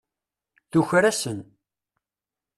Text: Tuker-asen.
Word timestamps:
Tuker-asen. 0.71 1.39